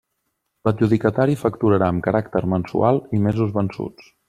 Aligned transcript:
L'adjudicatari 0.67 1.35
facturarà 1.41 1.89
amb 1.95 2.03
caràcter 2.09 2.43
mensual 2.55 3.01
i 3.19 3.23
mesos 3.29 3.55
vençuts. 3.61 4.13